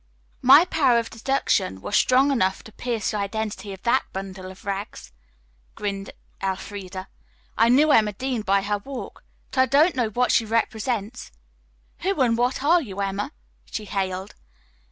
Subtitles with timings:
[0.41, 4.65] "My powers of deduction were strong enough to pierce the identity of that bundle of
[4.65, 5.11] rags,"
[5.75, 6.09] grinned
[6.41, 7.07] Elfreda.
[7.55, 11.31] "I knew Emma Dean by her walk, but I don't know what she represents.
[11.99, 13.31] Who and what are you, Emma?"
[13.69, 14.33] she hailed.